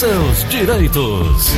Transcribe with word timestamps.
seus 0.00 0.48
direitos. 0.48 1.52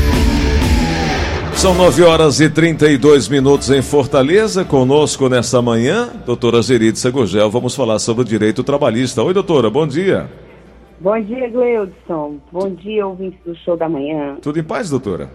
São 1.55 1.77
9 1.77 2.03
horas 2.03 2.41
e 2.41 2.51
32 2.51 3.29
minutos 3.29 3.71
em 3.71 3.81
Fortaleza. 3.81 4.65
Conosco 4.65 5.29
nessa 5.29 5.63
manhã, 5.63 6.09
doutora 6.27 6.61
Geritza 6.61 7.09
Gugel. 7.09 7.49
Vamos 7.49 7.77
falar 7.77 8.01
sobre 8.01 8.23
o 8.23 8.25
direito 8.25 8.65
trabalhista. 8.65 9.23
Oi, 9.23 9.33
doutora, 9.33 9.71
bom 9.71 9.87
dia. 9.87 10.29
Bom 10.99 11.21
dia, 11.21 11.49
Gleudson. 11.49 12.39
Bom 12.51 12.75
dia, 12.75 13.07
ouvintes 13.07 13.39
do 13.47 13.55
show 13.59 13.77
da 13.77 13.89
manhã. 13.89 14.37
Tudo 14.43 14.59
em 14.59 14.65
paz, 14.65 14.91
doutora? 14.91 15.31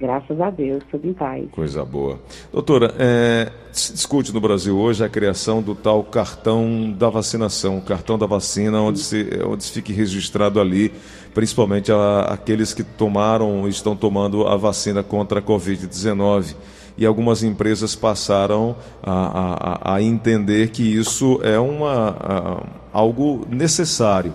Graças 0.00 0.40
a 0.40 0.48
Deus, 0.48 0.82
tudo 0.90 1.06
em 1.06 1.12
paz. 1.12 1.44
Coisa 1.52 1.84
boa. 1.84 2.18
Doutora, 2.50 2.94
é, 2.98 3.52
se 3.70 3.92
discute 3.92 4.32
no 4.32 4.40
Brasil 4.40 4.78
hoje 4.78 5.04
a 5.04 5.10
criação 5.10 5.60
do 5.60 5.74
tal 5.74 6.02
cartão 6.02 6.90
da 6.90 7.10
vacinação, 7.10 7.76
o 7.76 7.82
cartão 7.82 8.18
da 8.18 8.24
vacina, 8.24 8.80
onde 8.80 8.98
se, 8.98 9.28
onde 9.46 9.62
se 9.62 9.72
fique 9.72 9.92
registrado 9.92 10.58
ali, 10.58 10.90
principalmente 11.34 11.92
a, 11.92 12.20
aqueles 12.30 12.72
que 12.72 12.82
tomaram 12.82 13.68
estão 13.68 13.94
tomando 13.94 14.46
a 14.46 14.56
vacina 14.56 15.02
contra 15.02 15.40
a 15.40 15.42
Covid-19. 15.42 16.56
E 16.96 17.04
algumas 17.04 17.42
empresas 17.42 17.94
passaram 17.94 18.76
a, 19.02 19.90
a, 19.92 19.96
a, 19.96 20.02
entender 20.02 20.70
que 20.70 20.82
isso 20.82 21.40
é 21.42 21.58
uma, 21.58 22.62
algo 22.90 23.46
necessário. 23.50 24.32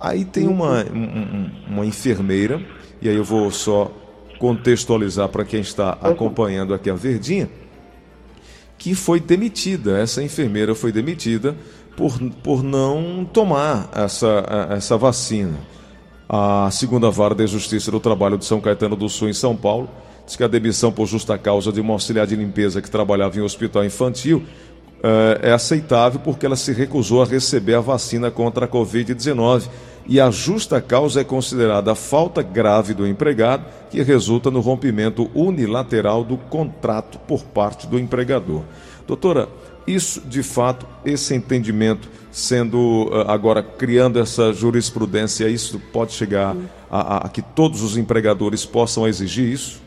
Aí 0.00 0.24
tem 0.24 0.48
uma, 0.48 0.84
uma 1.68 1.86
enfermeira, 1.86 2.60
e 3.00 3.08
aí 3.08 3.16
eu 3.16 3.24
vou 3.24 3.50
só 3.52 3.92
contextualizar 4.38 5.28
para 5.28 5.44
quem 5.44 5.60
está 5.60 5.98
acompanhando 6.00 6.72
aqui 6.72 6.88
a 6.88 6.94
Verdinha, 6.94 7.48
que 8.76 8.94
foi 8.94 9.18
demitida, 9.20 9.98
essa 9.98 10.22
enfermeira 10.22 10.74
foi 10.74 10.92
demitida 10.92 11.56
por, 11.96 12.18
por 12.42 12.62
não 12.62 13.28
tomar 13.32 13.90
essa, 13.92 14.44
essa 14.70 14.96
vacina. 14.96 15.58
A 16.28 16.70
segunda 16.70 17.10
vara 17.10 17.34
da 17.34 17.46
Justiça 17.46 17.90
do 17.90 17.98
Trabalho 17.98 18.38
de 18.38 18.44
São 18.44 18.60
Caetano 18.60 18.94
do 18.94 19.08
Sul, 19.08 19.28
em 19.28 19.32
São 19.32 19.56
Paulo, 19.56 19.88
diz 20.24 20.36
que 20.36 20.44
a 20.44 20.48
demissão 20.48 20.92
por 20.92 21.06
justa 21.06 21.36
causa 21.38 21.72
de 21.72 21.80
uma 21.80 21.94
auxiliar 21.94 22.26
de 22.26 22.36
limpeza 22.36 22.82
que 22.82 22.90
trabalhava 22.90 23.36
em 23.38 23.40
um 23.40 23.44
hospital 23.44 23.84
infantil 23.84 24.44
é, 25.02 25.48
é 25.48 25.52
aceitável 25.52 26.20
porque 26.20 26.44
ela 26.44 26.56
se 26.56 26.72
recusou 26.72 27.22
a 27.22 27.24
receber 27.24 27.74
a 27.74 27.80
vacina 27.80 28.30
contra 28.30 28.66
a 28.66 28.68
Covid-19 28.68 29.68
e 30.08 30.18
a 30.18 30.30
justa 30.30 30.80
causa 30.80 31.20
é 31.20 31.24
considerada 31.24 31.92
a 31.92 31.94
falta 31.94 32.42
grave 32.42 32.94
do 32.94 33.06
empregado, 33.06 33.66
que 33.90 34.02
resulta 34.02 34.50
no 34.50 34.60
rompimento 34.60 35.30
unilateral 35.34 36.24
do 36.24 36.38
contrato 36.38 37.18
por 37.18 37.44
parte 37.44 37.86
do 37.86 37.98
empregador. 37.98 38.62
Doutora, 39.06 39.48
isso 39.86 40.20
de 40.26 40.42
fato, 40.42 40.86
esse 41.04 41.34
entendimento 41.34 42.08
sendo 42.30 43.10
eh, 43.12 43.24
agora 43.26 43.62
criando 43.62 44.18
essa 44.18 44.52
jurisprudência, 44.52 45.48
isso 45.48 45.80
pode 45.92 46.12
chegar 46.12 46.56
a, 46.90 47.16
a, 47.16 47.26
a 47.26 47.28
que 47.28 47.42
todos 47.42 47.82
os 47.82 47.96
empregadores 47.96 48.64
possam 48.64 49.06
exigir 49.06 49.52
isso? 49.52 49.82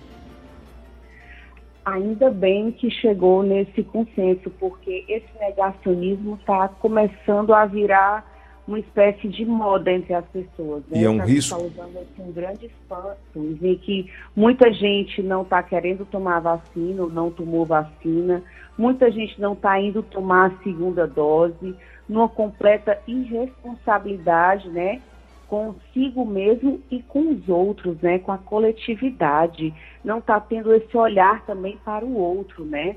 Ainda 1.83 2.29
bem 2.29 2.71
que 2.71 2.91
chegou 2.91 3.41
nesse 3.41 3.83
consenso, 3.83 4.51
porque 4.59 5.03
esse 5.07 5.27
negacionismo 5.39 6.37
está 6.39 6.67
começando 6.67 7.53
a 7.53 7.65
virar 7.65 8.30
uma 8.67 8.79
espécie 8.79 9.27
de 9.27 9.45
moda 9.45 9.91
entre 9.91 10.13
as 10.13 10.25
pessoas. 10.27 10.83
Né? 10.87 11.01
E 11.01 11.03
é 11.03 11.09
um 11.09 11.19
risco. 11.19 11.57
causando 11.57 11.99
assim, 11.99 12.21
um 12.21 12.31
grande 12.31 12.65
espanto 12.67 13.57
e 13.61 13.75
que 13.77 14.11
muita 14.35 14.71
gente 14.71 15.21
não 15.21 15.41
está 15.41 15.61
querendo 15.63 16.05
tomar 16.05 16.39
vacina, 16.39 17.03
ou 17.03 17.09
não 17.09 17.31
tomou 17.31 17.65
vacina, 17.65 18.43
muita 18.77 19.11
gente 19.11 19.39
não 19.39 19.53
está 19.53 19.79
indo 19.79 20.03
tomar 20.03 20.51
a 20.51 20.63
segunda 20.63 21.07
dose, 21.07 21.75
numa 22.07 22.29
completa 22.29 22.99
irresponsabilidade, 23.07 24.69
né? 24.69 25.01
Consigo 25.47 26.25
mesmo 26.25 26.81
e 26.89 27.01
com 27.03 27.31
os 27.33 27.49
outros, 27.49 27.99
né? 28.01 28.19
Com 28.19 28.31
a 28.31 28.37
coletividade. 28.37 29.73
Não 30.03 30.19
está 30.19 30.39
tendo 30.39 30.73
esse 30.73 30.95
olhar 30.95 31.45
também 31.45 31.77
para 31.83 32.05
o 32.05 32.17
outro, 32.17 32.63
né? 32.63 32.95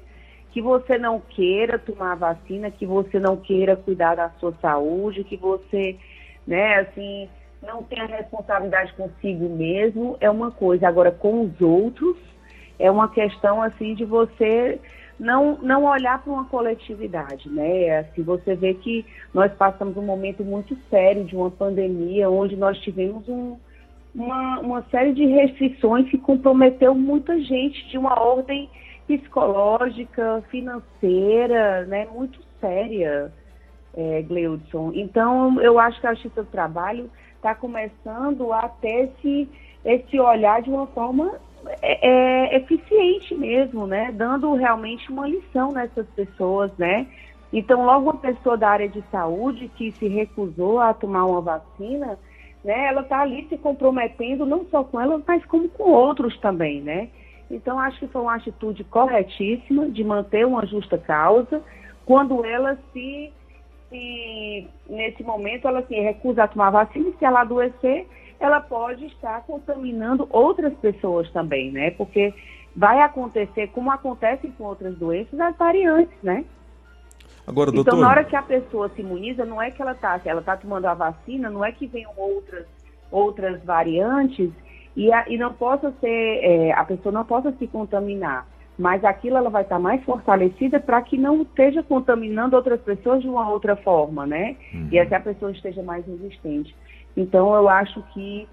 Que 0.55 0.63
você 0.63 0.97
não 0.97 1.20
queira 1.20 1.81
tomar 1.81 2.15
vacina, 2.15 2.70
que 2.70 2.87
você 2.87 3.19
não 3.19 3.37
queira 3.37 3.75
cuidar 3.75 4.15
da 4.15 4.31
sua 4.39 4.55
saúde, 4.63 5.25
que 5.25 5.37
você, 5.37 5.97
né, 6.47 6.77
assim, 6.77 7.29
não 7.61 7.83
tenha 7.83 8.07
responsabilidade 8.07 8.93
consigo 8.93 9.48
mesmo, 9.48 10.17
é 10.20 10.31
uma 10.31 10.53
coisa. 10.53 10.87
Agora, 10.87 11.11
com 11.11 11.43
os 11.43 11.61
outros, 11.61 12.17
é 12.79 12.89
uma 12.89 13.09
questão, 13.09 13.61
assim, 13.61 13.97
de 13.97 14.05
você 14.05 14.79
não, 15.19 15.59
não 15.61 15.87
olhar 15.87 16.23
para 16.23 16.33
uma 16.33 16.45
coletividade, 16.45 17.48
né? 17.48 17.98
Assim, 17.98 18.23
você 18.23 18.55
vê 18.55 18.75
que 18.75 19.05
nós 19.35 19.53
passamos 19.55 19.97
um 19.97 20.03
momento 20.03 20.45
muito 20.45 20.79
sério 20.89 21.25
de 21.25 21.35
uma 21.35 21.51
pandemia, 21.51 22.31
onde 22.31 22.55
nós 22.55 22.79
tivemos 22.79 23.29
um, 23.29 23.57
uma, 24.14 24.61
uma 24.61 24.83
série 24.83 25.14
de 25.14 25.27
restrições 25.27 26.09
que 26.09 26.17
comprometeu 26.17 26.95
muita 26.95 27.41
gente 27.41 27.89
de 27.89 27.98
uma 27.98 28.23
ordem 28.23 28.70
psicológica, 29.07 30.42
financeira, 30.51 31.85
né, 31.87 32.07
muito 32.13 32.41
séria, 32.61 33.33
é, 33.97 34.23
Gleudson. 34.23 34.92
Então, 34.95 35.61
eu 35.61 35.79
acho 35.79 36.01
que 36.01 36.07
a 36.07 36.15
Justiça 36.15 36.42
do 36.42 36.51
Trabalho 36.51 37.11
está 37.37 37.55
começando 37.55 38.53
a 38.53 38.69
ter 38.69 39.11
esse, 39.11 39.48
esse 39.85 40.19
olhar 40.19 40.63
de 40.63 40.70
uma 40.70 40.87
forma 40.89 41.39
é, 41.83 42.09
é, 42.09 42.57
eficiente 42.57 43.35
mesmo, 43.35 43.87
né, 43.87 44.11
dando 44.13 44.55
realmente 44.55 45.11
uma 45.11 45.29
lição 45.29 45.73
nessas 45.73 46.07
pessoas, 46.09 46.70
né. 46.79 47.07
Então, 47.53 47.85
logo 47.85 48.11
uma 48.11 48.17
pessoa 48.17 48.57
da 48.57 48.69
área 48.69 48.89
de 48.89 49.03
saúde 49.13 49.70
que 49.77 49.93
se 49.93 50.09
recusou 50.09 50.81
a 50.81 50.93
tomar 50.93 51.25
uma 51.25 51.41
vacina, 51.41 52.19
né, 52.64 52.89
ela 52.89 53.03
está 53.03 53.20
ali 53.20 53.47
se 53.48 53.57
comprometendo 53.59 54.45
não 54.45 54.64
só 54.70 54.83
com 54.83 55.01
ela, 55.01 55.23
mas 55.27 55.45
como 55.45 55.69
com 55.69 55.91
outros 55.91 56.37
também, 56.41 56.81
né. 56.81 57.11
Então, 57.51 57.79
acho 57.79 57.99
que 57.99 58.09
foi 58.09 58.23
uma 58.23 58.37
atitude 58.37 58.85
corretíssima 58.85 59.89
de 59.91 60.03
manter 60.03 60.47
uma 60.47 60.67
justa 60.67 60.99
causa, 60.99 61.63
quando 62.07 62.45
ela 62.45 62.79
se, 62.93 63.33
se 63.89 64.69
nesse 64.89 65.23
momento, 65.23 65.69
ela 65.69 65.83
se 65.87 65.95
recusa 65.95 66.45
a 66.45 66.49
tomar 66.49 66.71
vacina, 66.71 67.09
e 67.09 67.19
se 67.19 67.25
ela 67.25 67.43
adoecer, 67.43 68.07
ela 68.41 68.61
pode 68.61 69.07
estar 69.07 69.43
contaminando 69.43 70.27
outras 70.31 70.75
pessoas 70.75 71.31
também, 71.31 71.71
né? 71.71 71.91
Porque 71.93 72.35
vai 72.75 73.01
acontecer, 73.01 73.69
como 73.69 73.91
acontece 73.91 74.49
com 74.59 74.65
outras 74.65 74.97
doenças, 74.97 75.39
as 75.39 75.57
variantes, 75.57 76.17
né? 76.23 76.45
Agora, 77.47 77.71
doutor... 77.71 77.91
Então, 77.91 78.01
na 78.01 78.09
hora 78.09 78.25
que 78.25 78.35
a 78.35 78.43
pessoa 78.43 78.89
se 78.89 79.03
imuniza, 79.03 79.45
não 79.45 79.61
é 79.61 79.71
que 79.71 79.81
ela 79.81 79.93
está, 79.93 80.21
ela 80.25 80.41
está 80.41 80.57
tomando 80.57 80.87
a 80.87 80.95
vacina, 80.95 81.51
não 81.51 81.65
é 81.65 81.71
que 81.73 81.87
venham 81.87 82.11
outras, 82.17 82.67
outras 83.11 83.63
variantes 83.63 84.51
e, 84.97 85.13
a, 85.13 85.25
e 85.29 85.37
não 85.37 85.53
possa 85.53 85.93
ser, 86.01 86.41
é, 86.43 86.73
a 86.73 86.85
pessoa 86.85 87.13
não 87.13 87.25
possa 87.25 87.53
se 87.53 87.67
contaminar, 87.67 88.47
mas 88.79 89.05
aquilo 89.05 89.37
ela 89.37 89.51
vai 89.51 89.63
estar 89.63 89.79
mais 89.79 90.03
fortalecida 90.05 90.81
para 90.81 91.01
que 91.03 91.17
não 91.17 91.43
esteja 91.43 91.83
contaminando 91.83 92.57
outras 92.57 92.81
pessoas 92.81 93.23
de 93.23 93.29
uma 93.29 93.49
outra 93.49 93.77
forma, 93.77 94.27
né? 94.27 94.57
Uhum. 94.73 94.89
E 94.91 94.99
até 94.99 95.17
a 95.17 95.21
pessoa 95.21 95.53
esteja 95.53 95.83
mais 95.83 96.05
resistente. 96.07 96.75
Então, 97.17 97.55
eu 97.55 97.69
acho 97.69 98.03
que 98.13 98.49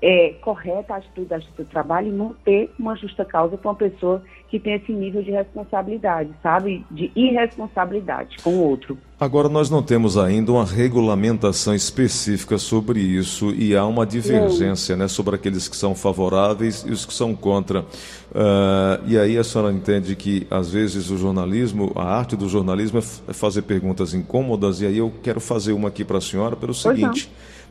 é 0.00 0.34
correta 0.40 0.94
a 0.94 0.96
atitude 0.98 1.26
da 1.26 1.38
Justiça 1.38 1.64
do 1.64 1.68
Trabalho 1.68 2.08
e 2.08 2.12
não 2.12 2.34
ter 2.44 2.70
uma 2.78 2.94
justa 2.96 3.24
causa 3.24 3.56
para 3.56 3.70
uma 3.70 3.74
pessoa 3.74 4.22
que 4.48 4.58
tem 4.58 4.74
esse 4.74 4.92
nível 4.92 5.22
de 5.22 5.30
responsabilidade, 5.30 6.30
sabe? 6.42 6.84
De 6.90 7.10
irresponsabilidade 7.14 8.36
com 8.42 8.50
o 8.50 8.62
outro. 8.62 8.96
Agora, 9.20 9.48
nós 9.48 9.68
não 9.68 9.82
temos 9.82 10.16
ainda 10.16 10.52
uma 10.52 10.64
regulamentação 10.64 11.74
específica 11.74 12.56
sobre 12.56 13.00
isso 13.00 13.50
e 13.50 13.76
há 13.76 13.84
uma 13.84 14.06
divergência 14.06 14.96
né, 14.96 15.08
sobre 15.08 15.34
aqueles 15.34 15.68
que 15.68 15.76
são 15.76 15.94
favoráveis 15.94 16.84
e 16.86 16.92
os 16.92 17.04
que 17.04 17.12
são 17.12 17.34
contra. 17.34 17.80
Uh, 17.80 19.04
e 19.06 19.18
aí 19.18 19.36
a 19.36 19.42
senhora 19.42 19.72
entende 19.72 20.14
que, 20.14 20.46
às 20.50 20.70
vezes, 20.70 21.10
o 21.10 21.18
jornalismo, 21.18 21.92
a 21.96 22.04
arte 22.04 22.36
do 22.36 22.48
jornalismo 22.48 23.00
é, 23.00 23.02
é 23.30 23.32
fazer 23.32 23.62
perguntas 23.62 24.14
incômodas, 24.14 24.80
e 24.80 24.86
aí 24.86 24.98
eu 24.98 25.12
quero 25.22 25.40
fazer 25.40 25.72
uma 25.72 25.88
aqui 25.88 26.04
para 26.04 26.18
a 26.18 26.22
senhora 26.22 26.54
pelo 26.54 26.72
seguinte 26.72 27.28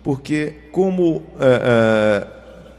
porque 0.07 0.53
como 0.72 1.22
é, 1.38 2.24
é, 2.24 2.27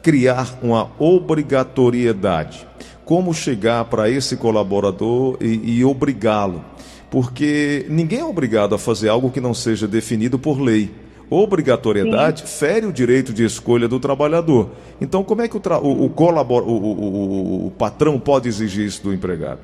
criar 0.03 0.59
uma 0.63 0.91
obrigatoriedade? 0.99 2.67
Como 3.05 3.35
chegar 3.35 3.85
para 3.85 4.09
esse 4.09 4.35
colaborador 4.35 5.37
e, 5.39 5.77
e 5.79 5.85
obrigá-lo? 5.85 6.65
Porque 7.11 7.85
ninguém 7.91 8.21
é 8.21 8.25
obrigado 8.25 8.75
a 8.75 8.79
fazer 8.79 9.11
algo 9.11 9.31
que 9.31 9.43
não 9.43 9.53
seja 9.53 9.87
definido 9.87 10.39
por 10.39 10.59
lei. 10.59 10.91
Obrigatoriedade 11.29 12.49
Sim. 12.49 12.65
fere 12.65 12.87
o 12.87 12.93
direito 12.95 13.35
de 13.35 13.45
escolha 13.45 13.87
do 13.87 14.01
trabalhador. 14.01 14.71
Então, 14.99 15.23
como 15.23 15.43
é 15.43 15.49
que 15.49 15.57
o, 15.59 15.61
o, 15.83 16.05
o, 16.07 16.09
colabor, 16.09 16.65
o, 16.67 17.71
patrão 17.77 18.19
pode 18.19 18.49
exigir 18.49 18.87
isso 18.87 19.03
do 19.03 19.13
empregado? 19.13 19.61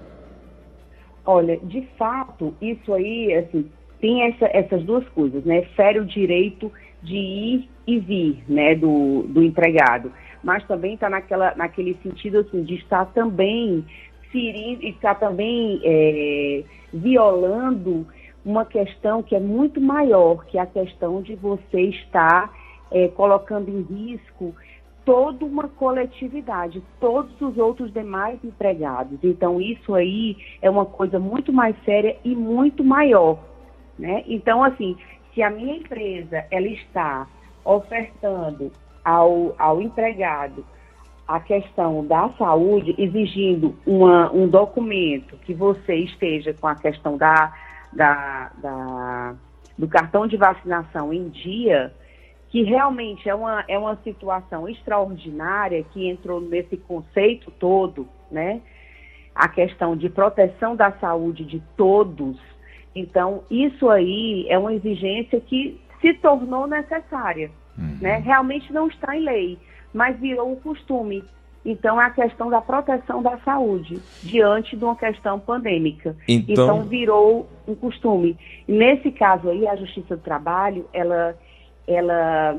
Olha, 1.24 1.58
de 1.62 1.88
fato, 1.96 2.52
isso 2.60 2.92
aí, 2.92 3.32
assim, 3.32 3.64
tem 4.02 4.20
essa, 4.20 4.50
essas 4.52 4.82
duas 4.82 5.08
coisas, 5.14 5.42
né? 5.46 5.62
Fere 5.74 5.98
o 5.98 6.04
direito 6.04 6.70
de 7.04 7.16
ir 7.16 7.70
e 7.86 7.98
vir, 8.00 8.42
né, 8.48 8.74
do, 8.74 9.24
do 9.28 9.42
empregado. 9.42 10.10
Mas 10.42 10.66
também 10.66 10.94
está 10.94 11.08
naquele 11.08 11.94
sentido, 12.02 12.38
assim, 12.38 12.62
de 12.64 12.74
estar 12.74 13.06
também 13.12 13.84
ferindo, 14.32 14.84
estar 14.84 15.14
também 15.14 15.80
é, 15.84 16.64
violando 16.92 18.06
uma 18.44 18.64
questão 18.64 19.22
que 19.22 19.34
é 19.34 19.40
muito 19.40 19.80
maior, 19.80 20.44
que 20.46 20.58
é 20.58 20.60
a 20.60 20.66
questão 20.66 21.22
de 21.22 21.34
você 21.34 21.82
estar 21.82 22.52
é, 22.90 23.08
colocando 23.08 23.70
em 23.70 23.82
risco 23.82 24.54
toda 25.04 25.44
uma 25.44 25.68
coletividade, 25.68 26.82
todos 26.98 27.38
os 27.40 27.58
outros 27.58 27.92
demais 27.92 28.42
empregados. 28.42 29.18
Então, 29.22 29.60
isso 29.60 29.94
aí 29.94 30.36
é 30.62 30.70
uma 30.70 30.86
coisa 30.86 31.18
muito 31.18 31.52
mais 31.52 31.76
séria 31.84 32.16
e 32.24 32.34
muito 32.34 32.82
maior. 32.82 33.38
Né? 33.98 34.24
Então, 34.26 34.64
assim, 34.64 34.96
se 35.34 35.42
a 35.42 35.50
minha 35.50 35.76
empresa 35.76 36.46
ela 36.50 36.68
está 36.68 37.26
ofertando 37.64 38.72
ao, 39.04 39.54
ao 39.58 39.82
empregado 39.82 40.64
a 41.26 41.40
questão 41.40 42.06
da 42.06 42.28
saúde, 42.38 42.94
exigindo 42.98 43.74
uma, 43.86 44.30
um 44.32 44.46
documento 44.46 45.36
que 45.38 45.54
você 45.54 45.96
esteja 45.96 46.52
com 46.52 46.66
a 46.66 46.74
questão 46.74 47.16
da, 47.16 47.52
da, 47.92 48.50
da, 48.58 49.34
do 49.76 49.88
cartão 49.88 50.26
de 50.26 50.36
vacinação 50.36 51.12
em 51.12 51.28
dia, 51.30 51.94
que 52.50 52.62
realmente 52.62 53.28
é 53.28 53.34
uma, 53.34 53.64
é 53.66 53.78
uma 53.78 53.96
situação 54.04 54.68
extraordinária 54.68 55.82
que 55.92 56.08
entrou 56.08 56.40
nesse 56.40 56.76
conceito 56.76 57.50
todo, 57.50 58.06
né? 58.30 58.60
A 59.34 59.48
questão 59.48 59.96
de 59.96 60.08
proteção 60.08 60.76
da 60.76 60.92
saúde 60.92 61.44
de 61.44 61.60
todos. 61.76 62.38
Então, 62.94 63.42
isso 63.50 63.88
aí 63.90 64.46
é 64.48 64.58
uma 64.58 64.72
exigência 64.72 65.40
que 65.40 65.80
se 66.00 66.14
tornou 66.14 66.66
necessária, 66.66 67.50
uhum. 67.76 67.98
né? 68.00 68.18
Realmente 68.18 68.72
não 68.72 68.86
está 68.86 69.16
em 69.16 69.24
lei, 69.24 69.58
mas 69.92 70.18
virou 70.18 70.52
um 70.52 70.56
costume. 70.56 71.24
Então, 71.64 72.00
é 72.00 72.04
a 72.04 72.10
questão 72.10 72.50
da 72.50 72.60
proteção 72.60 73.22
da 73.22 73.38
saúde 73.38 73.98
diante 74.22 74.76
de 74.76 74.84
uma 74.84 74.94
questão 74.94 75.40
pandêmica. 75.40 76.14
Então, 76.28 76.52
então 76.52 76.82
virou 76.84 77.48
um 77.66 77.74
costume. 77.74 78.38
Nesse 78.68 79.10
caso 79.10 79.48
aí, 79.48 79.66
a 79.66 79.74
Justiça 79.74 80.14
do 80.16 80.22
Trabalho, 80.22 80.86
ela 80.92 81.34
ela, 81.86 82.56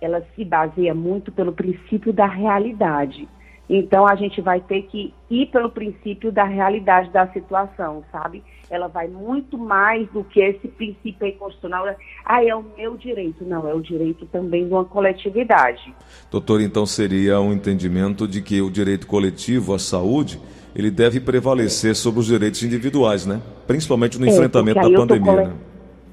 ela 0.00 0.22
se 0.34 0.44
baseia 0.44 0.94
muito 0.94 1.32
pelo 1.32 1.52
princípio 1.52 2.12
da 2.12 2.26
realidade. 2.26 3.28
Então 3.68 4.06
a 4.06 4.14
gente 4.14 4.40
vai 4.40 4.60
ter 4.60 4.82
que 4.82 5.14
ir 5.30 5.46
pelo 5.46 5.70
princípio 5.70 6.30
da 6.30 6.44
realidade 6.44 7.10
da 7.10 7.26
situação, 7.28 8.04
sabe? 8.10 8.42
Ela 8.68 8.88
vai 8.88 9.06
muito 9.06 9.56
mais 9.56 10.08
do 10.10 10.24
que 10.24 10.40
esse 10.40 10.66
princípio 10.68 11.26
aí 11.26 11.32
constitucional. 11.32 11.86
Ah, 12.24 12.44
é 12.44 12.54
o 12.54 12.64
meu 12.76 12.96
direito. 12.96 13.44
Não, 13.44 13.68
é 13.68 13.74
o 13.74 13.80
direito 13.80 14.26
também 14.26 14.66
de 14.66 14.72
uma 14.72 14.84
coletividade. 14.84 15.94
Doutor, 16.30 16.60
então 16.60 16.84
seria 16.86 17.40
um 17.40 17.52
entendimento 17.52 18.26
de 18.26 18.42
que 18.42 18.60
o 18.60 18.70
direito 18.70 19.06
coletivo 19.06 19.74
à 19.74 19.78
saúde 19.78 20.40
ele 20.74 20.90
deve 20.90 21.20
prevalecer 21.20 21.94
sobre 21.94 22.20
os 22.20 22.26
direitos 22.26 22.62
individuais, 22.62 23.26
né? 23.26 23.40
Principalmente 23.66 24.18
no 24.18 24.26
é, 24.26 24.30
enfrentamento 24.30 24.80
da 24.80 24.98
pandemia. 24.98 25.48
Né? 25.48 25.54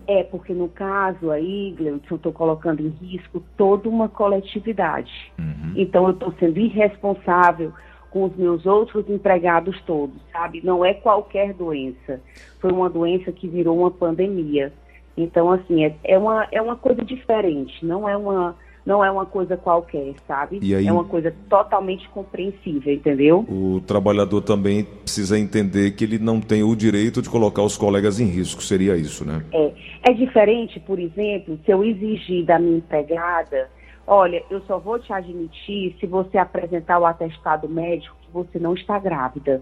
É, 0.10 0.24
porque 0.24 0.56
no 0.56 0.68
caso 0.68 1.30
aí, 1.30 1.72
Gleudson, 1.78 2.16
eu 2.16 2.18
estou 2.18 2.34
colocando 2.34 2.82
em 2.82 2.90
risco 2.90 3.44
toda 3.56 3.88
uma 3.88 4.10
coletividade. 4.10 5.32
Uhum. 5.38 5.74
Então 5.76 6.06
eu 6.06 6.14
estou 6.14 6.34
sendo 6.40 6.58
irresponsável 6.58 7.72
com 8.10 8.24
os 8.24 8.36
meus 8.36 8.66
outros 8.66 9.08
empregados 9.08 9.80
todos, 9.84 10.20
sabe? 10.32 10.62
Não 10.64 10.84
é 10.84 10.96
qualquer 10.96 11.54
doença. 11.54 12.20
Foi 12.60 12.72
uma 12.72 12.90
doença 12.90 13.32
que 13.32 13.48
virou 13.48 13.78
uma 13.78 13.92
pandemia. 13.92 14.74
Então, 15.16 15.52
assim, 15.52 15.86
é, 15.86 15.96
é, 16.04 16.18
uma, 16.18 16.48
é 16.52 16.60
uma 16.60 16.76
coisa 16.76 17.06
diferente, 17.06 17.86
não 17.86 18.10
é 18.10 18.18
uma 18.18 18.56
não 18.90 19.06
é 19.06 19.12
uma 19.12 19.28
coisa 19.28 19.56
qualquer, 19.56 20.16
sabe? 20.28 20.60
Aí, 20.64 20.88
é 20.88 20.92
uma 20.92 21.04
coisa 21.04 21.32
totalmente 21.48 22.10
compreensível, 22.10 22.92
entendeu? 22.92 23.46
O 23.48 23.80
trabalhador 23.82 24.42
também 24.42 24.84
precisa 24.84 25.38
entender 25.38 25.92
que 25.92 26.04
ele 26.04 26.18
não 26.18 26.42
tem 26.42 26.64
o 26.64 26.76
direito 26.76 27.22
de 27.22 27.30
colocar 27.30 27.62
os 27.62 27.78
colegas 27.78 28.20
em 28.20 28.26
risco, 28.26 28.64
seria 28.64 28.98
isso, 28.98 29.24
né? 29.24 29.46
É, 29.54 29.72
é 30.10 30.14
diferente, 30.14 30.80
por 30.80 30.98
exemplo, 30.98 31.60
se 31.64 31.72
eu 31.72 31.84
exigir 31.84 32.44
da 32.44 32.58
minha 32.58 32.78
empregada, 32.78 33.70
olha, 34.08 34.44
eu 34.50 34.60
só 34.62 34.80
vou 34.80 34.98
te 34.98 35.14
admitir 35.14 35.96
se 36.00 36.08
você 36.08 36.40
apresentar 36.40 36.98
o 36.98 37.06
atestado 37.06 37.70
médico 37.70 38.16
que 38.24 38.34
você 38.34 38.58
não 38.58 38.74
está 38.74 38.98
grávida, 38.98 39.62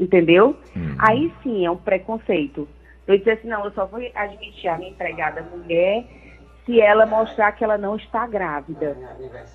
entendeu? 0.00 0.56
Uhum. 0.74 0.96
Aí 0.98 1.30
sim 1.42 1.66
é 1.66 1.70
um 1.70 1.76
preconceito. 1.76 2.66
Eu 3.06 3.18
dizer 3.18 3.32
assim, 3.32 3.48
não, 3.48 3.66
eu 3.66 3.70
só 3.72 3.84
vou 3.84 4.00
admitir 4.14 4.68
a 4.68 4.78
minha 4.78 4.90
empregada 4.90 5.46
mulher 5.54 6.06
se 6.66 6.80
ela 6.80 7.06
mostrar 7.06 7.52
que 7.52 7.64
ela 7.64 7.78
não 7.78 7.96
está 7.96 8.26
grávida. 8.26 8.96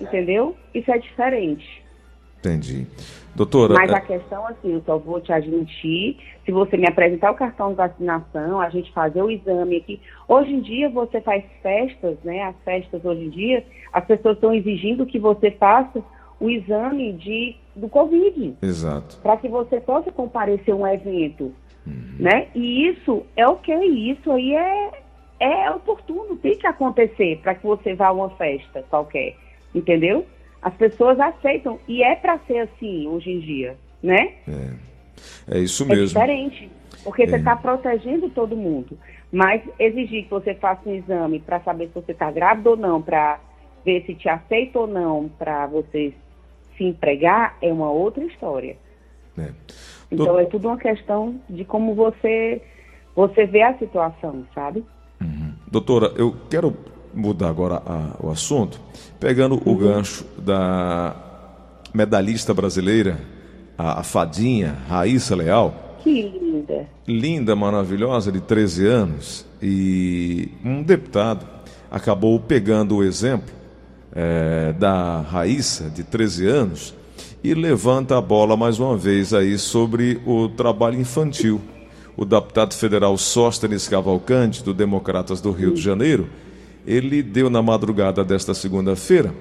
Entendeu? 0.00 0.56
Isso 0.74 0.90
é 0.90 0.98
diferente. 0.98 1.84
Entendi. 2.38 2.86
Doutora. 3.36 3.74
Mas 3.74 3.90
é- 3.90 3.94
a 3.94 4.00
questão, 4.00 4.46
assim, 4.46 4.72
eu 4.72 4.82
só 4.84 4.98
vou 4.98 5.20
te 5.20 5.32
admitir 5.32 6.18
se 6.44 6.50
você 6.50 6.76
me 6.76 6.88
apresentar 6.88 7.30
o 7.30 7.36
cartão 7.36 7.70
de 7.70 7.76
vacinação, 7.76 8.60
a 8.60 8.68
gente 8.68 8.90
fazer 8.92 9.22
o 9.22 9.30
exame 9.30 9.76
aqui. 9.76 10.00
Hoje 10.26 10.52
em 10.52 10.60
dia 10.60 10.88
você 10.90 11.20
faz 11.20 11.44
festas, 11.62 12.18
né? 12.24 12.42
As 12.42 12.56
festas 12.64 13.04
hoje 13.04 13.26
em 13.26 13.30
dia, 13.30 13.64
as 13.92 14.04
pessoas 14.04 14.34
estão 14.36 14.52
exigindo 14.52 15.06
que 15.06 15.18
você 15.20 15.52
faça 15.52 16.02
o 16.40 16.50
exame 16.50 17.12
de, 17.12 17.54
do 17.76 17.88
Covid. 17.88 18.56
Exato. 18.60 19.18
Para 19.22 19.36
que 19.36 19.48
você 19.48 19.80
possa 19.80 20.10
comparecer 20.10 20.74
a 20.74 20.76
um 20.76 20.86
evento. 20.86 21.52
Uhum. 21.86 22.16
Né? 22.18 22.48
E 22.54 22.88
isso 22.88 23.24
é 23.36 23.46
o 23.46 23.56
que? 23.56 23.74
Isso 23.74 24.30
aí 24.30 24.54
é, 24.54 25.01
é 25.42 25.70
oportuno, 25.70 26.36
tem 26.36 26.56
que 26.56 26.66
acontecer 26.66 27.40
para 27.42 27.54
que 27.54 27.66
você 27.66 27.94
vá 27.94 28.08
a 28.08 28.12
uma 28.12 28.30
festa 28.30 28.84
qualquer, 28.88 29.36
entendeu? 29.74 30.24
As 30.60 30.72
pessoas 30.74 31.18
aceitam 31.18 31.80
e 31.88 32.02
é 32.02 32.14
para 32.14 32.38
ser 32.46 32.58
assim 32.58 33.08
hoje 33.08 33.30
em 33.30 33.40
dia, 33.40 33.76
né? 34.02 34.34
É, 34.46 35.56
é 35.56 35.58
isso 35.58 35.84
mesmo. 35.84 36.04
É 36.04 36.06
diferente, 36.06 36.70
porque 37.02 37.24
é. 37.24 37.26
você 37.26 37.36
está 37.36 37.56
protegendo 37.56 38.30
todo 38.30 38.56
mundo, 38.56 38.96
mas 39.32 39.62
exigir 39.78 40.24
que 40.24 40.30
você 40.30 40.54
faça 40.54 40.88
um 40.88 40.94
exame 40.94 41.40
para 41.40 41.60
saber 41.60 41.88
se 41.88 41.94
você 41.94 42.12
está 42.12 42.30
grávida 42.30 42.70
ou 42.70 42.76
não, 42.76 43.02
para 43.02 43.40
ver 43.84 44.04
se 44.06 44.14
te 44.14 44.28
aceita 44.28 44.78
ou 44.78 44.86
não, 44.86 45.28
para 45.28 45.66
você 45.66 46.14
se 46.76 46.84
empregar, 46.84 47.56
é 47.60 47.72
uma 47.72 47.90
outra 47.90 48.22
história. 48.24 48.76
É. 49.36 49.50
Então 50.10 50.38
é 50.38 50.44
tudo 50.44 50.68
uma 50.68 50.76
questão 50.76 51.40
de 51.48 51.64
como 51.64 51.94
você 51.94 52.62
você 53.14 53.44
vê 53.44 53.62
a 53.62 53.76
situação, 53.76 54.46
sabe? 54.54 54.84
Doutora, 55.72 56.12
eu 56.16 56.36
quero 56.50 56.76
mudar 57.14 57.48
agora 57.48 57.82
a, 57.86 58.14
o 58.20 58.30
assunto, 58.30 58.78
pegando 59.18 59.58
o 59.64 59.74
gancho 59.74 60.22
da 60.36 61.16
medalhista 61.94 62.52
brasileira, 62.52 63.18
a, 63.78 64.00
a 64.00 64.02
fadinha 64.02 64.76
Raíssa 64.86 65.34
Leal. 65.34 65.96
Que 66.02 66.28
linda. 66.28 66.86
Linda, 67.08 67.56
maravilhosa, 67.56 68.30
de 68.30 68.42
13 68.42 68.86
anos. 68.86 69.46
E 69.62 70.50
um 70.62 70.82
deputado 70.82 71.46
acabou 71.90 72.38
pegando 72.38 72.96
o 72.96 73.02
exemplo 73.02 73.54
é, 74.14 74.74
da 74.74 75.22
Raíssa, 75.22 75.88
de 75.88 76.04
13 76.04 76.46
anos, 76.48 76.94
e 77.42 77.54
levanta 77.54 78.18
a 78.18 78.20
bola 78.20 78.58
mais 78.58 78.78
uma 78.78 78.94
vez 78.94 79.32
aí 79.32 79.56
sobre 79.56 80.20
o 80.26 80.50
trabalho 80.50 81.00
infantil 81.00 81.62
o 82.16 82.24
deputado 82.24 82.74
federal 82.74 83.16
Sóstenes 83.16 83.88
Cavalcante, 83.88 84.62
do 84.62 84.74
Democratas 84.74 85.40
do 85.40 85.50
Rio 85.50 85.74
de 85.74 85.80
Janeiro, 85.80 86.28
ele 86.86 87.22
deu 87.22 87.48
na 87.48 87.62
madrugada 87.62 88.24
desta 88.24 88.54
segunda-feira 88.54 89.32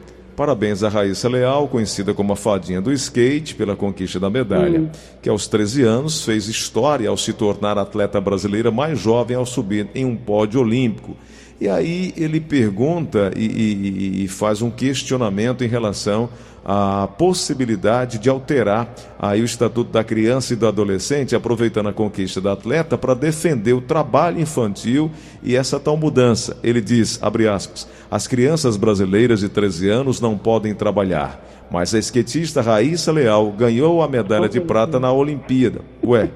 parabéns 0.41 0.81
a 0.81 0.89
Raíssa 0.89 1.29
Leal, 1.29 1.67
conhecida 1.67 2.15
como 2.15 2.33
a 2.33 2.35
fadinha 2.35 2.81
do 2.81 2.91
skate, 2.91 3.53
pela 3.53 3.75
conquista 3.75 4.19
da 4.19 4.27
medalha, 4.27 4.89
que 5.21 5.29
aos 5.29 5.47
13 5.47 5.83
anos 5.83 6.25
fez 6.25 6.47
história 6.47 7.07
ao 7.07 7.15
se 7.15 7.31
tornar 7.31 7.77
a 7.77 7.81
atleta 7.81 8.19
brasileira 8.19 8.71
mais 8.71 8.97
jovem 8.97 9.37
ao 9.37 9.45
subir 9.45 9.87
em 9.93 10.03
um 10.03 10.15
pódio 10.15 10.61
olímpico. 10.61 11.15
E 11.62 11.70
aí 11.70 12.12
ele 12.18 12.41
pergunta 12.41 13.32
e, 13.36 13.46
e, 13.46 14.24
e 14.24 14.27
faz 14.27 14.63
um 14.63 14.72
questionamento 14.72 15.63
em 15.63 15.68
relação 15.68 16.27
a 16.65 17.08
possibilidade 17.08 18.18
de 18.18 18.32
alterar 18.32 18.91
aí 19.20 19.44
o 19.44 19.46
Estatuto 19.46 19.91
da 19.91 20.03
Criança 20.03 20.53
e 20.53 20.56
do 20.56 20.68
Adolescente, 20.68 21.36
aproveitando 21.36 21.89
a 21.89 21.94
conquista 21.94 22.41
da 22.41 22.53
atleta 22.53 22.98
para 22.98 23.13
defender 23.13 23.74
o 23.74 23.82
trabalho 23.82 24.39
infantil 24.39 25.12
e 25.44 25.56
essa 25.56 25.80
tal 25.80 25.96
mudança. 25.96 26.58
Ele 26.63 26.82
diz, 26.82 27.20
abre 27.22 27.48
aspas, 27.48 27.88
as 28.10 28.25
crianças 28.27 28.75
brasileiras 28.75 29.41
de 29.41 29.50
13 29.50 29.88
anos 29.88 30.20
não 30.20 30.36
podem 30.36 30.74
trabalhar, 30.74 31.44
mas 31.70 31.94
a 31.94 32.00
esquetista 32.00 32.63
Raíssa 32.63 33.12
Leal 33.12 33.51
ganhou 33.51 34.01
a 34.01 34.08
medalha 34.08 34.50
de 34.50 34.60
prata 34.60 35.00
na 35.00 35.12
Olimpíada. 35.12 35.82
Ué, 36.03 36.32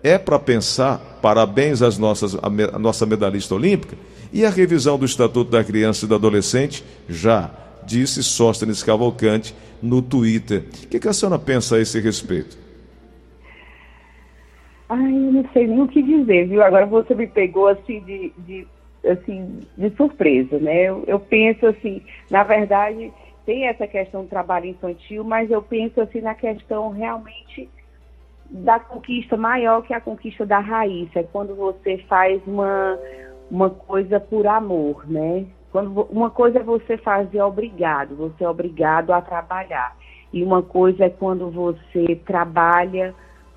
é 0.00 0.16
para 0.16 0.38
pensar, 0.38 1.18
parabéns 1.20 1.82
às 1.82 1.98
nossas, 1.98 2.36
a, 2.36 2.78
nossa 2.78 3.04
medalhista 3.04 3.52
olímpica, 3.54 3.96
e 4.32 4.44
a 4.44 4.50
revisão 4.50 4.98
do 4.98 5.04
Estatuto 5.04 5.50
da 5.50 5.64
Criança 5.64 6.04
e 6.04 6.08
do 6.08 6.14
Adolescente 6.14 6.84
já 7.08 7.50
disse 7.84 8.22
Sóstenes 8.22 8.82
Cavalcante 8.82 9.54
no 9.82 10.00
Twitter. 10.02 10.64
O 10.84 10.88
que, 10.88 11.08
a 11.08 11.12
senhora 11.12 11.38
pensa 11.38 11.76
a 11.76 11.80
esse 11.80 11.98
respeito? 12.00 12.56
Ai, 14.88 15.12
eu 15.12 15.32
não 15.32 15.48
sei 15.52 15.66
nem 15.66 15.80
o 15.80 15.88
que 15.88 16.02
dizer, 16.02 16.48
viu? 16.48 16.62
Agora 16.62 16.86
você 16.86 17.14
me 17.14 17.26
pegou 17.26 17.68
assim 17.68 18.00
de, 18.00 18.32
de 18.38 18.66
assim, 19.08 19.60
de 19.76 19.90
surpresa, 19.96 20.58
né? 20.58 20.84
Eu, 20.84 21.04
eu, 21.06 21.18
penso 21.18 21.66
assim, 21.66 22.02
na 22.28 22.42
verdade, 22.42 23.12
tem 23.46 23.66
essa 23.66 23.86
questão 23.86 24.22
do 24.22 24.28
trabalho 24.28 24.66
infantil, 24.66 25.24
mas 25.24 25.50
eu 25.50 25.62
penso 25.62 26.00
assim 26.00 26.20
na 26.20 26.34
questão 26.34 26.90
realmente 26.90 27.68
da 28.50 28.80
conquista 28.80 29.36
maior 29.36 29.82
que 29.82 29.94
a 29.94 30.00
conquista 30.00 30.44
da 30.44 30.58
raiz, 30.58 31.08
é 31.14 31.22
quando 31.22 31.54
você 31.54 31.98
faz 32.08 32.42
uma, 32.46 32.98
uma 33.50 33.70
coisa 33.70 34.20
por 34.20 34.46
amor, 34.46 35.08
né? 35.08 35.46
Quando, 35.72 36.02
uma 36.10 36.30
coisa 36.30 36.60
é 36.60 36.62
você 36.62 36.96
fazer 36.96 37.42
obrigado, 37.42 38.16
você 38.16 38.44
é 38.44 38.48
obrigado 38.48 39.12
a 39.12 39.20
trabalhar. 39.20 39.96
E 40.32 40.42
uma 40.42 40.62
coisa 40.62 41.04
é 41.04 41.10
quando 41.10 41.50
você 41.50 42.16
trabalha 42.24 43.14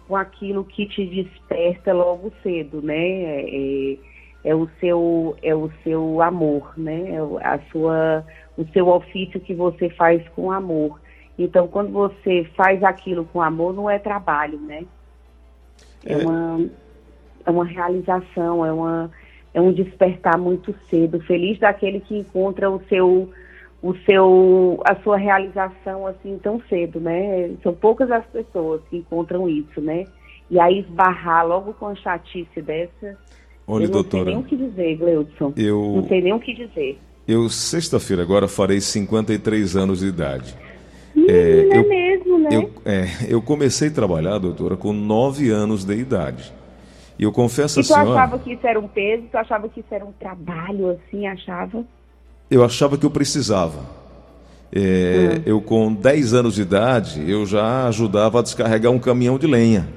com 0.07 0.15
aquilo 0.15 0.63
que 0.63 0.85
te 0.87 1.05
desperta 1.05 1.93
logo 1.93 2.31
cedo, 2.41 2.81
né? 2.81 2.95
É, 2.95 3.97
é 4.43 4.55
o 4.55 4.67
seu 4.79 5.35
é 5.41 5.55
o 5.55 5.71
seu 5.83 6.21
amor, 6.21 6.73
né? 6.77 7.11
É 7.11 7.47
a 7.47 7.59
sua 7.71 8.25
o 8.57 8.65
seu 8.67 8.87
ofício 8.89 9.39
que 9.39 9.53
você 9.53 9.89
faz 9.89 10.27
com 10.29 10.51
amor. 10.51 10.99
Então, 11.37 11.67
quando 11.67 11.91
você 11.91 12.43
faz 12.55 12.83
aquilo 12.83 13.25
com 13.25 13.41
amor, 13.41 13.73
não 13.73 13.89
é 13.89 13.97
trabalho, 13.97 14.59
né? 14.59 14.85
É, 16.05 16.13
é 16.13 16.17
uma 16.17 16.69
é 17.45 17.51
uma 17.51 17.65
realização, 17.65 18.65
é 18.65 18.71
uma 18.71 19.11
é 19.53 19.61
um 19.61 19.71
despertar 19.71 20.37
muito 20.37 20.73
cedo, 20.89 21.19
feliz 21.21 21.59
daquele 21.59 21.99
que 21.99 22.17
encontra 22.17 22.69
o 22.69 22.81
seu 22.89 23.29
o 23.81 23.93
seu 24.05 24.81
a 24.85 24.95
sua 25.03 25.17
realização 25.17 26.07
assim 26.07 26.39
tão 26.41 26.61
cedo, 26.69 26.99
né? 26.99 27.51
São 27.61 27.73
poucas 27.73 28.09
as 28.09 28.25
pessoas 28.27 28.81
que 28.89 28.97
encontram 28.97 29.47
isso, 29.47 29.81
né? 29.81 30.05
E 30.49 30.59
aí 30.59 30.79
esbarrar 30.79 31.45
logo 31.45 31.73
com 31.73 31.87
a 31.87 31.95
chatice 31.95 32.61
dessa. 32.61 33.17
Olha, 33.67 33.83
eu 33.83 33.87
não 33.87 33.93
doutora. 33.93 34.25
sei 34.25 34.33
nem 34.33 34.43
o 34.43 34.45
que 34.45 34.55
dizer, 34.55 34.95
Gleudson. 34.95 35.53
Eu 35.55 35.93
não 35.95 36.07
sei 36.07 36.21
nem 36.21 36.33
o 36.33 36.39
que 36.39 36.53
dizer. 36.53 36.97
Eu 37.27 37.49
sexta-feira 37.49 38.23
agora 38.23 38.47
farei 38.47 38.81
53 38.81 39.75
anos 39.75 39.99
de 39.99 40.07
idade. 40.07 40.55
Hum, 41.15 41.25
é, 41.29 41.33
é 41.33 41.77
eu, 41.77 41.87
mesmo, 41.87 42.39
né? 42.39 42.49
Eu, 42.51 42.71
é, 42.85 43.05
eu 43.29 43.41
comecei 43.41 43.89
a 43.89 43.91
trabalhar, 43.91 44.37
doutora, 44.39 44.75
com 44.75 44.91
9 44.91 45.49
anos 45.49 45.85
de 45.85 45.95
idade. 45.95 46.53
E 47.17 47.23
eu 47.23 47.31
confesso 47.31 47.79
e 47.79 47.81
a 47.81 47.83
senhora... 47.83 48.05
tu 48.05 48.11
achava 48.11 48.39
que 48.39 48.53
isso 48.53 48.67
era 48.67 48.79
um 48.79 48.87
peso? 48.87 49.23
Tu 49.31 49.37
achava 49.37 49.69
que 49.69 49.79
isso 49.79 49.93
era 49.93 50.05
um 50.05 50.11
trabalho, 50.11 50.89
assim, 50.89 51.27
achava? 51.27 51.83
Eu 52.49 52.63
achava 52.63 52.97
que 52.97 53.05
eu 53.05 53.11
precisava. 53.11 53.79
É, 54.71 55.37
hum. 55.37 55.43
Eu, 55.45 55.61
com 55.61 55.93
10 55.93 56.33
anos 56.33 56.55
de 56.55 56.63
idade, 56.63 57.23
eu 57.29 57.45
já 57.45 57.87
ajudava 57.87 58.39
a 58.39 58.41
descarregar 58.41 58.91
um 58.91 58.99
caminhão 58.99 59.37
de 59.37 59.45
lenha. 59.45 59.87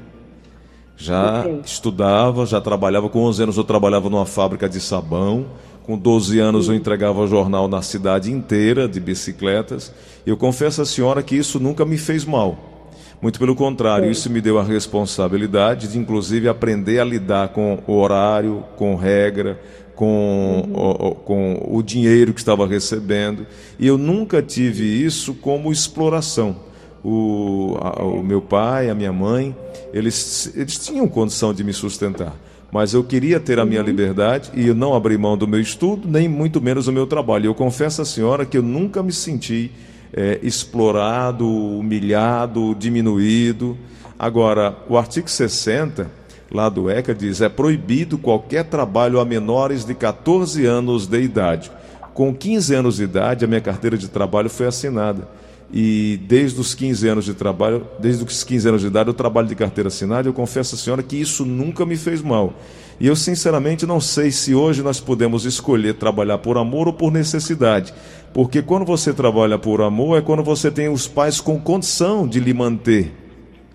Já 0.97 1.41
okay. 1.41 1.61
estudava, 1.65 2.45
já 2.47 2.61
trabalhava. 2.61 3.09
Com 3.09 3.21
11 3.25 3.43
anos, 3.45 3.57
eu 3.57 3.65
trabalhava 3.65 4.09
numa 4.11 4.27
fábrica 4.27 4.69
de 4.69 4.81
sabão. 4.81 5.47
Com 5.85 5.97
12 5.97 6.39
anos, 6.39 6.67
Sim. 6.67 6.73
eu 6.73 6.77
entregava 6.77 7.27
jornal 7.27 7.69
na 7.69 7.81
cidade 7.81 8.33
inteira 8.33 8.89
de 8.89 8.99
bicicletas. 8.99 9.93
Eu 10.27 10.37
confesso 10.37 10.83
à 10.83 10.85
senhora 10.85 11.23
que 11.23 11.37
isso 11.37 11.61
nunca 11.61 11.85
me 11.85 11.97
fez 11.97 12.25
mal. 12.25 12.76
Muito 13.21 13.39
pelo 13.39 13.57
contrário, 13.57 14.07
Sim. 14.07 14.11
isso 14.11 14.31
me 14.31 14.41
deu 14.41 14.59
a 14.59 14.63
responsabilidade 14.63 15.89
de, 15.89 15.99
inclusive, 15.99 16.49
aprender 16.49 17.01
a 17.01 17.05
lidar 17.05 17.49
com 17.49 17.83
o 17.87 17.93
horário, 17.95 18.63
com 18.77 18.95
regra, 18.95 19.59
com, 19.95 20.65
uhum. 20.69 21.09
o, 21.09 21.15
com 21.15 21.69
o 21.71 21.83
dinheiro 21.83 22.35
que 22.35 22.41
estava 22.41 22.67
recebendo. 22.67 23.47
E 23.79 23.87
eu 23.87 23.97
nunca 23.97 24.43
tive 24.43 24.85
isso 24.85 25.35
como 25.35 25.73
exploração. 25.73 26.57
O, 27.03 27.77
a, 27.81 28.03
o 28.03 28.23
meu 28.23 28.43
pai, 28.43 28.91
a 28.91 28.95
minha 28.95 29.13
mãe, 29.13 29.57
eles, 29.93 30.53
eles 30.55 30.79
tinham 30.79 31.09
condição 31.09 31.55
de 31.55 31.65
me 31.65 31.73
sustentar. 31.73 32.37
Mas 32.71 32.93
eu 32.93 33.03
queria 33.03 33.41
ter 33.41 33.59
a 33.59 33.65
minha 33.65 33.81
uhum. 33.81 33.87
liberdade 33.87 34.51
e 34.55 34.67
eu 34.67 34.75
não 34.75 34.93
abri 34.93 35.17
mão 35.17 35.39
do 35.39 35.49
meu 35.49 35.61
estudo, 35.61 36.07
nem 36.07 36.29
muito 36.29 36.61
menos 36.61 36.85
do 36.85 36.93
meu 36.93 37.07
trabalho. 37.07 37.47
Eu 37.47 37.55
confesso 37.55 38.03
à 38.03 38.05
senhora 38.05 38.45
que 38.45 38.59
eu 38.59 38.63
nunca 38.63 39.03
me 39.03 39.13
senti 39.13 39.71
é, 40.13 40.39
explorado, 40.43 41.47
humilhado, 41.47 42.75
diminuído. 42.79 43.77
Agora, 44.19 44.77
o 44.89 44.97
artigo 44.97 45.29
60 45.29 46.11
lá 46.51 46.69
do 46.69 46.91
ECA 46.91 47.15
diz: 47.15 47.41
é 47.41 47.49
proibido 47.49 48.19
qualquer 48.19 48.65
trabalho 48.65 49.21
a 49.21 49.25
menores 49.25 49.85
de 49.85 49.95
14 49.95 50.65
anos 50.65 51.07
de 51.07 51.21
idade. 51.21 51.71
Com 52.15 52.35
15 52.35 52.75
anos 52.75 52.97
de 52.97 53.05
idade, 53.05 53.45
a 53.45 53.49
minha 53.49 53.61
carteira 53.61 53.97
de 53.99 54.09
trabalho 54.09 54.49
foi 54.49 54.67
assinada. 54.67 55.29
E 55.73 56.21
desde 56.27 56.61
os 56.61 56.75
15 56.75 57.09
anos 57.09 57.25
de 57.25 57.35
trabalho, 57.35 57.87
desde 57.99 58.25
os 58.25 58.45
15 58.45 58.69
anos 58.69 58.81
de 58.81 58.87
idade, 58.87 59.11
eu 59.11 59.15
trabalho 59.15 59.49
de 59.49 59.55
carteira 59.55 59.89
assinada. 59.89 60.29
Eu 60.29 60.33
confesso 60.33 60.77
à 60.77 60.79
senhora 60.79 61.03
que 61.03 61.17
isso 61.17 61.45
nunca 61.45 61.85
me 61.85 61.97
fez 61.97 62.23
mal. 62.23 62.55
E 62.99 63.07
eu, 63.07 63.15
sinceramente, 63.15 63.85
não 63.85 64.01
sei 64.01 64.31
se 64.31 64.55
hoje 64.55 64.83
nós 64.83 65.01
podemos 65.01 65.45
escolher 65.45 65.95
trabalhar 65.95 66.39
por 66.39 66.57
amor 66.57 66.87
ou 66.87 66.93
por 66.95 67.13
necessidade. 67.13 67.93
Porque 68.37 68.61
quando 68.61 68.85
você 68.85 69.15
trabalha 69.15 69.59
por 69.59 69.81
amor, 69.81 70.19
é 70.19 70.21
quando 70.21 70.43
você 70.43 70.71
tem 70.71 70.91
os 70.91 71.09
pais 71.09 71.41
com 71.41 71.59
condição 71.59 72.29
de 72.29 72.39
lhe 72.39 72.53
manter 72.53 73.11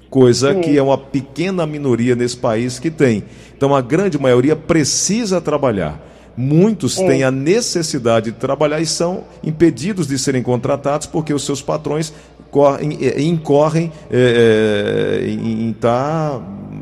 coisa 0.07 0.53
que 0.53 0.77
é 0.77 0.83
uma 0.83 0.99
pequena 0.99 1.65
minoria 1.65 2.15
nesse 2.15 2.37
país 2.37 2.77
que 2.77 2.91
tem. 2.91 3.23
Então 3.57 3.73
a 3.73 3.81
grande 3.81 4.19
maioria 4.19 4.55
precisa 4.55 5.41
trabalhar. 5.41 5.99
Muitos 6.37 6.95
têm 6.95 7.23
a 7.23 7.31
necessidade 7.31 8.29
de 8.29 8.37
trabalhar 8.37 8.79
e 8.79 8.85
são 8.85 9.23
impedidos 9.43 10.05
de 10.05 10.19
serem 10.19 10.43
contratados 10.43 11.07
porque 11.07 11.33
os 11.33 11.43
seus 11.43 11.59
patrões 11.59 12.13
correm, 12.51 12.99
é, 13.01 13.19
incorrem 13.19 13.91
é, 14.11 15.23
é 15.23 15.27
em 15.27 15.71
estar, 15.71 16.33
tá, 16.37 16.41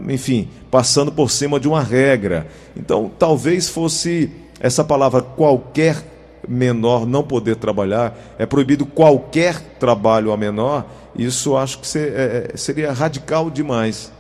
enfim, 0.10 0.50
passando 0.70 1.14
por 1.14 1.32
cima 1.32 1.58
de 1.58 1.70
uma 1.70 1.82
regra. 1.82 2.46
Então, 2.76 3.10
talvez 3.18 3.70
fosse 3.70 4.30
essa 4.60 4.84
palavra 4.84 5.22
qualquer 5.22 6.19
menor 6.50 7.06
não 7.06 7.24
poder 7.24 7.56
trabalhar, 7.56 8.16
é 8.40 8.46
proibido 8.46 8.86
qualquer 8.86 9.60
trabalho 9.80 10.32
a 10.32 10.38
menor, 10.38 10.86
isso 11.16 11.56
acho 11.56 11.80
que 11.80 11.98
é, 11.98 12.52
é, 12.54 12.58
seria 12.58 12.92
radical 12.92 13.50
demais. 13.50 14.12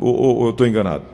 Ou, 0.00 0.14
ou 0.14 0.44
eu 0.44 0.50
estou 0.50 0.66
enganado? 0.66 1.04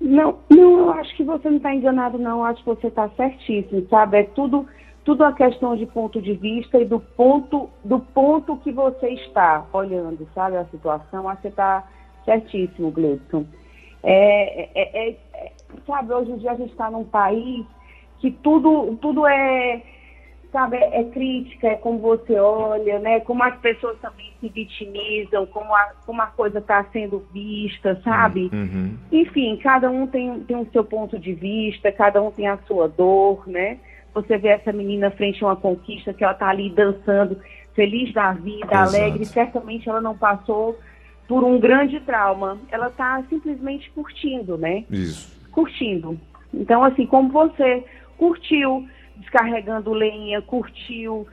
Não, 0.00 0.36
não, 0.50 0.78
eu 0.78 0.90
acho 0.92 1.16
que 1.16 1.24
você 1.24 1.48
não 1.48 1.56
está 1.56 1.74
enganado, 1.74 2.18
não. 2.18 2.38
Eu 2.38 2.44
acho 2.44 2.60
que 2.62 2.68
você 2.68 2.88
está 2.88 3.08
certíssimo, 3.10 3.86
sabe? 3.88 4.18
É 4.18 4.22
tudo, 4.24 4.66
tudo 5.04 5.24
a 5.24 5.32
questão 5.32 5.76
de 5.76 5.86
ponto 5.86 6.20
de 6.20 6.34
vista 6.34 6.78
e 6.78 6.84
do 6.84 7.00
ponto, 7.00 7.70
do 7.82 8.00
ponto 8.00 8.56
que 8.58 8.72
você 8.72 9.08
está 9.10 9.64
olhando, 9.72 10.28
sabe? 10.34 10.56
A 10.56 10.66
situação, 10.66 11.28
acho 11.28 11.36
que 11.36 11.42
você 11.42 11.48
está 11.48 11.84
certíssimo, 12.24 12.90
Gleison. 12.90 13.46
É, 14.02 14.68
é, 14.74 15.08
é, 15.08 15.16
é, 15.32 15.52
sabe, 15.86 16.12
hoje 16.12 16.32
em 16.32 16.36
dia 16.36 16.52
a 16.52 16.56
gente 16.56 16.72
está 16.72 16.90
num 16.90 17.04
país 17.04 17.64
que 18.20 18.30
tudo, 18.30 18.96
tudo 19.00 19.26
é, 19.26 19.82
sabe, 20.54 20.76
é 20.76 21.02
crítica, 21.04 21.66
é 21.66 21.74
como 21.74 21.98
você 21.98 22.38
olha, 22.38 23.00
né? 23.00 23.18
Como 23.20 23.42
as 23.42 23.56
pessoas 23.58 23.98
também 24.00 24.32
se 24.40 24.48
vitimizam, 24.48 25.46
como 25.46 25.74
a, 25.74 25.92
como 26.06 26.22
a 26.22 26.26
coisa 26.26 26.60
está 26.60 26.84
sendo 26.92 27.26
vista, 27.32 28.00
sabe? 28.04 28.48
Uhum. 28.52 28.96
Enfim, 29.10 29.56
cada 29.56 29.90
um 29.90 30.06
tem, 30.06 30.40
tem 30.44 30.56
o 30.56 30.68
seu 30.70 30.84
ponto 30.84 31.18
de 31.18 31.34
vista, 31.34 31.90
cada 31.90 32.22
um 32.22 32.30
tem 32.30 32.46
a 32.46 32.56
sua 32.68 32.88
dor, 32.88 33.48
né? 33.48 33.78
Você 34.14 34.38
vê 34.38 34.48
essa 34.48 34.72
menina 34.72 35.10
frente 35.10 35.42
a 35.42 35.48
uma 35.48 35.56
conquista 35.56 36.14
que 36.14 36.22
ela 36.22 36.34
está 36.34 36.48
ali 36.48 36.70
dançando, 36.70 37.36
feliz 37.74 38.12
da 38.14 38.32
vida, 38.32 38.66
Exato. 38.66 38.88
alegre, 38.96 39.24
certamente 39.24 39.88
ela 39.88 40.00
não 40.00 40.16
passou 40.16 40.78
por 41.26 41.42
um 41.42 41.58
grande 41.58 41.98
trauma. 41.98 42.58
Ela 42.70 42.86
está 42.86 43.20
simplesmente 43.28 43.90
curtindo, 43.90 44.56
né? 44.56 44.84
Isso. 44.88 45.34
Curtindo. 45.50 46.16
Então, 46.52 46.84
assim, 46.84 47.06
como 47.06 47.30
você 47.30 47.84
curtiu 48.16 48.88
descarregando 49.16 49.92
lenha, 49.92 50.42
curtiu 50.42 51.26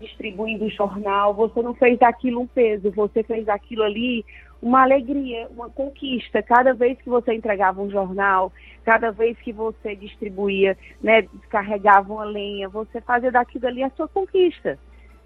distribuindo 0.00 0.68
jornal, 0.70 1.32
você 1.32 1.62
não 1.62 1.74
fez 1.74 1.98
daquilo 1.98 2.40
um 2.40 2.46
peso, 2.46 2.90
você 2.90 3.22
fez 3.22 3.46
daquilo 3.46 3.84
ali 3.84 4.24
uma 4.60 4.82
alegria, 4.82 5.46
uma 5.50 5.68
conquista. 5.68 6.42
Cada 6.42 6.72
vez 6.72 6.98
que 7.00 7.08
você 7.08 7.34
entregava 7.34 7.80
um 7.80 7.90
jornal, 7.90 8.52
cada 8.84 9.10
vez 9.10 9.38
que 9.38 9.52
você 9.52 9.94
distribuía, 9.94 10.76
né, 11.02 11.22
descarregava 11.22 12.12
uma 12.12 12.24
lenha, 12.24 12.68
você 12.68 13.00
fazia 13.00 13.30
daquilo 13.30 13.66
ali 13.66 13.82
a 13.82 13.90
sua 13.90 14.08
conquista, 14.08 14.78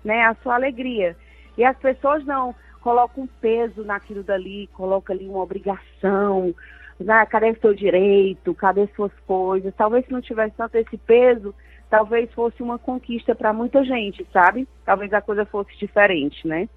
né, 0.05 0.23
a 0.23 0.35
sua 0.43 0.55
alegria. 0.55 1.17
E 1.57 1.65
as 1.65 1.77
pessoas 1.79 2.25
não 2.25 2.55
colocam 2.81 3.29
peso 3.41 3.85
naquilo 3.85 4.23
dali, 4.23 4.69
colocam 4.73 5.15
ali 5.15 5.29
uma 5.29 5.43
obrigação, 5.43 6.55
né? 7.01 7.27
cadê 7.27 7.55
seu 7.61 7.75
direito, 7.75 8.55
cadê 8.55 8.89
suas 8.95 9.13
coisas. 9.27 9.73
Talvez 9.77 10.05
se 10.07 10.13
não 10.13 10.21
tivesse 10.21 10.55
tanto 10.57 10.77
esse 10.77 10.97
peso, 10.97 11.55
talvez 11.91 12.31
fosse 12.33 12.63
uma 12.63 12.79
conquista 12.79 13.35
para 13.35 13.53
muita 13.53 13.85
gente, 13.85 14.27
sabe? 14.33 14.69
Talvez 14.85 15.13
a 15.13 15.21
coisa 15.21 15.45
fosse 15.45 15.77
diferente, 15.79 16.47
né? 16.47 16.69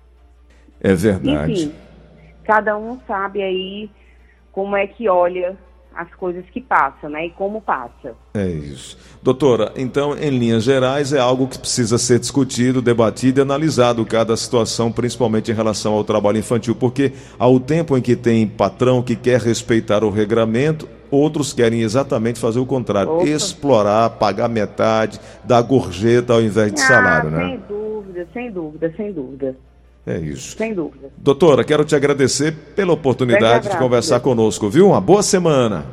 É 0.79 0.93
verdade. 0.93 1.51
Enfim, 1.51 1.75
cada 2.43 2.77
um 2.77 2.99
sabe 3.01 3.41
aí 3.41 3.89
como 4.51 4.75
é 4.75 4.87
que 4.87 5.07
olha 5.07 5.57
as 5.95 6.13
coisas 6.15 6.45
que 6.51 6.61
passam, 6.61 7.09
né? 7.09 7.25
E 7.25 7.29
como 7.31 7.61
passa. 7.61 8.15
É 8.33 8.47
isso. 8.47 8.97
Doutora, 9.21 9.71
então, 9.75 10.17
em 10.17 10.29
linhas 10.29 10.63
gerais, 10.63 11.13
é 11.13 11.19
algo 11.19 11.47
que 11.47 11.59
precisa 11.59 11.97
ser 11.97 12.19
discutido, 12.19 12.81
debatido 12.81 13.39
e 13.39 13.41
analisado 13.41 14.05
cada 14.05 14.35
situação, 14.35 14.91
principalmente 14.91 15.51
em 15.51 15.55
relação 15.55 15.93
ao 15.93 16.03
trabalho 16.03 16.37
infantil, 16.37 16.75
porque 16.75 17.13
ao 17.37 17.59
tempo 17.59 17.97
em 17.97 18.01
que 18.01 18.15
tem 18.15 18.47
patrão 18.47 19.01
que 19.01 19.15
quer 19.15 19.39
respeitar 19.39 20.03
o 20.03 20.09
regramento, 20.09 20.87
outros 21.11 21.53
querem 21.53 21.81
exatamente 21.81 22.39
fazer 22.39 22.59
o 22.59 22.65
contrário, 22.65 23.11
Opa. 23.11 23.27
explorar, 23.27 24.09
pagar 24.11 24.47
metade, 24.47 25.19
dar 25.43 25.61
gorjeta 25.61 26.33
ao 26.33 26.41
invés 26.41 26.73
de 26.73 26.81
ah, 26.81 26.87
salário, 26.87 27.29
né? 27.29 27.49
Sem 27.49 27.59
dúvida, 27.67 28.27
sem 28.33 28.51
dúvida, 28.51 28.93
sem 28.95 29.13
dúvida. 29.13 29.57
É 30.05 30.17
isso. 30.17 30.57
Sem 30.57 30.73
dúvida. 30.73 31.09
Doutora, 31.17 31.63
quero 31.63 31.85
te 31.85 31.95
agradecer 31.95 32.51
pela 32.75 32.93
oportunidade 32.93 33.45
abraço, 33.45 33.69
de 33.69 33.77
conversar 33.77 34.15
Deus. 34.15 34.23
conosco, 34.23 34.69
viu? 34.69 34.87
Uma 34.89 35.01
boa 35.01 35.21
semana. 35.21 35.85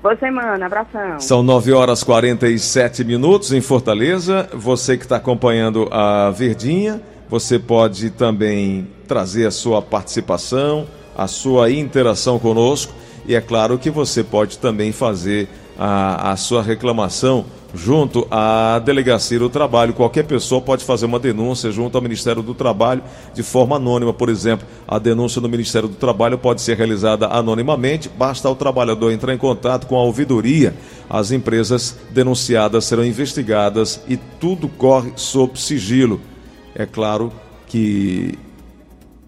Boa 0.00 0.16
semana, 0.16 0.64
abração. 0.64 1.18
São 1.18 1.42
9 1.42 1.72
horas 1.72 2.04
47 2.04 3.02
minutos 3.02 3.52
em 3.52 3.60
Fortaleza. 3.60 4.48
Você 4.54 4.96
que 4.96 5.02
está 5.02 5.16
acompanhando 5.16 5.88
a 5.90 6.30
Verdinha, 6.30 7.02
você 7.28 7.58
pode 7.58 8.10
também 8.10 8.86
trazer 9.08 9.46
a 9.46 9.50
sua 9.50 9.82
participação, 9.82 10.86
a 11.16 11.26
sua 11.26 11.70
interação 11.72 12.38
conosco. 12.38 12.94
E 13.26 13.34
é 13.34 13.40
claro 13.40 13.76
que 13.76 13.90
você 13.90 14.22
pode 14.22 14.58
também 14.58 14.92
fazer 14.92 15.48
a, 15.76 16.30
a 16.30 16.36
sua 16.36 16.62
reclamação 16.62 17.44
junto 17.74 18.26
à 18.30 18.78
Delegacia 18.78 19.38
do 19.38 19.48
Trabalho. 19.48 19.92
Qualquer 19.92 20.24
pessoa 20.24 20.60
pode 20.60 20.84
fazer 20.84 21.06
uma 21.06 21.18
denúncia 21.18 21.70
junto 21.70 21.96
ao 21.96 22.02
Ministério 22.02 22.42
do 22.42 22.54
Trabalho 22.54 23.02
de 23.34 23.42
forma 23.42 23.76
anônima, 23.76 24.12
por 24.12 24.28
exemplo. 24.28 24.66
A 24.86 24.98
denúncia 24.98 25.40
no 25.40 25.48
Ministério 25.48 25.88
do 25.88 25.94
Trabalho 25.94 26.38
pode 26.38 26.62
ser 26.62 26.76
realizada 26.76 27.26
anonimamente, 27.26 28.08
basta 28.08 28.48
o 28.48 28.54
trabalhador 28.54 29.12
entrar 29.12 29.34
em 29.34 29.38
contato 29.38 29.86
com 29.86 29.96
a 29.96 30.02
ouvidoria. 30.02 30.74
As 31.08 31.30
empresas 31.30 31.98
denunciadas 32.10 32.84
serão 32.84 33.04
investigadas 33.04 34.02
e 34.08 34.16
tudo 34.16 34.68
corre 34.68 35.12
sob 35.16 35.58
sigilo. 35.58 36.20
É 36.74 36.86
claro 36.86 37.32
que 37.66 38.38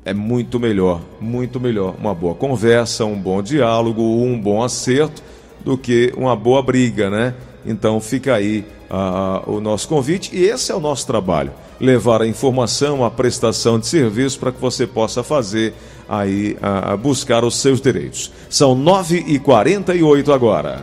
é 0.04 0.14
muito 0.14 0.58
melhor, 0.58 1.00
muito 1.20 1.60
melhor 1.60 1.94
uma 1.98 2.14
boa 2.14 2.34
conversa, 2.34 3.04
um 3.04 3.20
bom 3.20 3.42
diálogo, 3.42 4.02
um 4.02 4.40
bom 4.40 4.62
acerto 4.62 5.22
do 5.62 5.76
que 5.76 6.12
uma 6.16 6.34
boa 6.34 6.62
briga, 6.62 7.10
né? 7.10 7.34
Então 7.64 8.00
fica 8.00 8.34
aí 8.34 8.64
uh, 8.90 9.50
o 9.50 9.60
nosso 9.60 9.88
convite 9.88 10.34
e 10.34 10.44
esse 10.44 10.72
é 10.72 10.74
o 10.74 10.80
nosso 10.80 11.06
trabalho: 11.06 11.52
levar 11.80 12.22
a 12.22 12.26
informação, 12.26 13.04
a 13.04 13.10
prestação 13.10 13.78
de 13.78 13.86
serviço 13.86 14.38
para 14.38 14.52
que 14.52 14.60
você 14.60 14.86
possa 14.86 15.22
fazer 15.22 15.74
aí 16.08 16.56
uh, 16.56 16.96
buscar 16.96 17.44
os 17.44 17.56
seus 17.56 17.80
direitos. 17.80 18.32
São 18.48 18.74
9h48 18.76 20.34
agora. 20.34 20.82